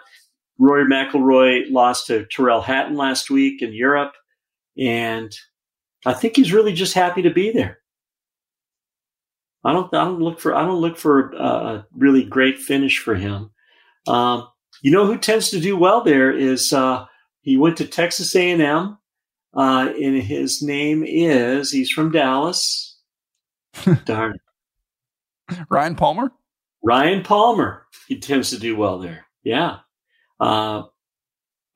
[0.60, 4.14] Rory McIlroy lost to Tyrrell Hatton last week in Europe,
[4.78, 5.32] and
[6.06, 7.80] I think he's really just happy to be there.
[9.64, 9.94] I don't.
[9.94, 10.56] I don't look for.
[10.56, 13.52] I don't look for a really great finish for him.
[14.08, 14.48] Um,
[14.82, 17.06] you know who tends to do well there is uh,
[17.42, 18.98] he went to Texas A and M,
[19.56, 22.98] uh, and his name is he's from Dallas.
[24.06, 24.38] Darn.
[25.70, 26.32] Ryan Palmer.
[26.84, 27.86] Ryan Palmer.
[28.08, 29.26] He tends to do well there.
[29.44, 29.80] Yeah.
[30.40, 30.84] Uh,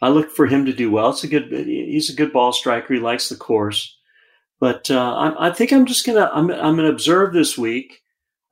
[0.01, 1.09] I look for him to do well.
[1.09, 1.51] It's a good.
[1.51, 2.93] He's a good ball striker.
[2.93, 3.97] He likes the course.
[4.59, 8.01] But uh, I, I, think I'm just gonna I'm I'm gonna observe this week.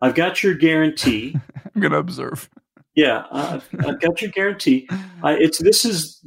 [0.01, 1.35] I've got your guarantee.
[1.75, 2.49] I'm gonna observe.
[2.95, 4.89] Yeah, I've, I've got your guarantee.
[5.23, 6.23] I, it's this is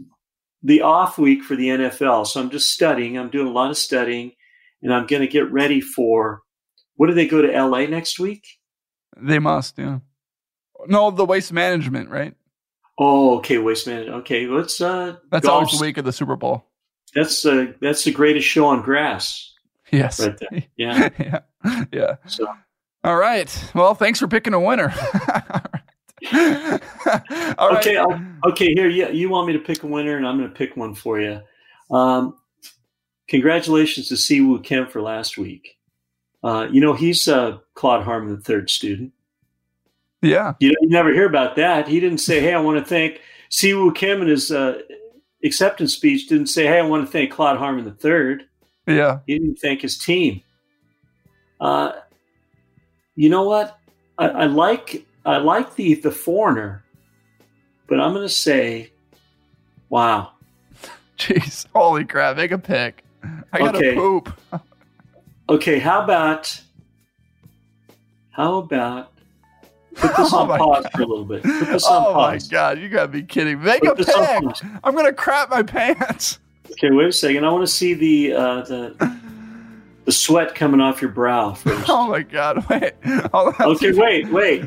[0.63, 3.19] the off week for the NFL, so I'm just studying.
[3.19, 4.33] I'm doing a lot of studying,
[4.83, 6.43] and I'm going to get ready for.
[6.97, 8.47] What do they go to LA next week?
[9.17, 9.99] They must, yeah.
[10.87, 12.35] No, the waste management, right?
[12.99, 14.17] Oh, okay, waste management.
[14.21, 14.81] Okay, let's.
[14.81, 16.65] Uh, That's always the week of the Super Bowl.
[17.15, 19.53] That's uh, that's the greatest show on grass.
[19.91, 20.21] Yes.
[20.21, 20.63] Right there.
[20.77, 21.09] Yeah.
[21.19, 21.41] yeah.
[21.93, 22.17] Yeah.
[22.27, 22.49] So.
[23.05, 23.71] All right.
[23.75, 24.93] Well, thanks for picking a winner.
[26.33, 28.01] okay.
[28.45, 28.75] okay.
[28.75, 30.95] Here, you, you want me to pick a winner, and I'm going to pick one
[30.95, 31.41] for you.
[31.91, 32.37] Um,
[33.29, 35.77] congratulations to Si Woo Kim for last week.
[36.43, 39.13] Uh, you know, he's uh, Claude Harmon, the third student.
[40.23, 40.55] Yeah.
[40.61, 41.89] You, you never hear about that.
[41.89, 44.79] He didn't say, hey, I want to thank Si Woo Kim in his uh,
[45.45, 48.45] acceptance speech, didn't say, hey, I want to thank Claude Harmon the third.
[48.87, 49.19] Yeah.
[49.27, 50.43] He didn't thank his team.
[51.61, 51.93] Uh,
[53.15, 53.79] you know what?
[54.19, 56.85] I, I, like I like the the foreigner,
[57.89, 58.93] but I'm going to say,
[59.89, 60.33] wow.
[61.19, 62.37] Jeez, holy crap!
[62.37, 63.05] Make a pick.
[63.53, 63.95] I got to Okay.
[63.95, 64.33] poop.
[65.49, 66.59] Okay, how about
[68.31, 69.12] how about
[69.95, 70.93] put this Oh on pause God.
[70.93, 71.43] for a little bit?
[71.43, 73.63] Put this on Oh my god, you gotta be kidding!
[73.63, 74.45] Make Put a this on pick.
[74.45, 74.63] pause.
[74.85, 76.39] I'm gonna crap my pants.
[76.73, 77.45] Okay, wait a second.
[77.45, 79.19] I want to see the uh, the
[80.05, 81.89] the sweat coming off your brow first.
[81.89, 82.65] Oh my god!
[82.69, 82.93] Wait.
[83.35, 84.65] Okay, wait, wait,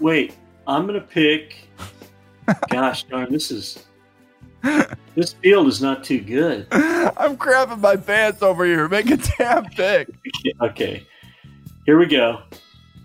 [0.00, 0.34] wait.
[0.66, 1.68] I'm gonna pick.
[2.70, 3.84] Gosh darn, this is
[5.14, 6.66] this field is not too good.
[6.72, 8.88] I'm crapping my pants over here.
[8.88, 10.08] Make a damn pick.
[10.62, 11.06] Okay,
[11.86, 12.42] here we go.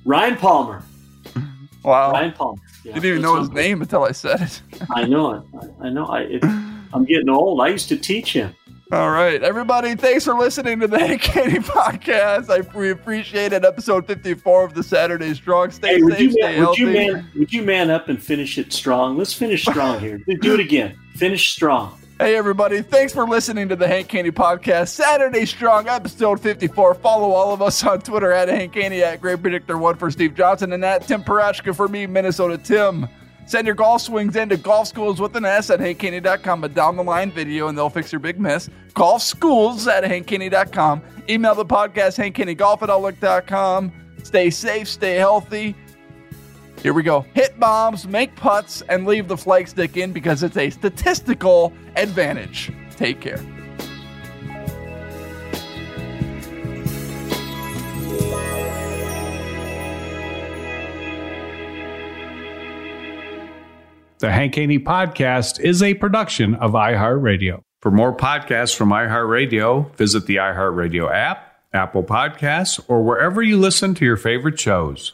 [0.06, 0.84] Ryan Palmer.
[1.84, 2.12] Wow.
[2.12, 2.62] Ryan Palmer.
[2.84, 4.62] Yeah, Didn't even know his name until I said it.
[4.96, 5.44] I know it.
[5.82, 6.06] I, know.
[6.06, 6.22] I.
[6.22, 6.44] It,
[6.94, 7.62] I'm getting old.
[7.62, 8.56] I used to teach him.
[8.92, 12.52] All right, everybody, thanks for listening to the Hey Katie podcast.
[12.52, 13.66] I we appreciate it.
[13.66, 15.72] Episode 54 of the Saturday Strong.
[15.72, 17.32] Stay Hey, would you, stay man, would you man?
[17.36, 19.18] Would you man up and finish it strong?
[19.18, 20.20] Let's finish strong here.
[20.20, 20.96] Do it again.
[21.16, 21.98] Finish strong.
[22.20, 24.90] Hey, everybody, thanks for listening to the Hank Haney podcast.
[24.90, 26.94] Saturday Strong, episode 54.
[26.94, 30.74] Follow all of us on Twitter at Hank at Great Predictor 1 for Steve Johnson,
[30.74, 33.08] and at Tim Parochka for me, Minnesota Tim.
[33.48, 37.04] Send your golf swings into golf schools with an S at hankhaney.com, a down the
[37.04, 38.70] line video, and they'll fix your big miss.
[38.94, 41.02] Golf schools at hankhaney.com.
[41.28, 43.92] Email the podcast, hankhaneygolf at outlook.com.
[44.24, 45.76] Stay safe, stay healthy.
[46.84, 47.22] Here we go.
[47.34, 52.74] Hit bombs, make putts, and leave the flag stick in because it's a statistical advantage.
[52.98, 53.38] Take care.
[64.20, 67.62] The Hank Haney Podcast is a production of iHeartRadio.
[67.82, 73.96] For more podcasts from iHeartRadio, visit the iHeartRadio app, Apple Podcasts, or wherever you listen
[73.96, 75.14] to your favorite shows.